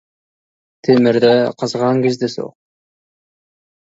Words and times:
Темірді 0.87 1.29
қызған 1.63 2.01
кезде 2.05 2.31
соқ. 2.37 2.49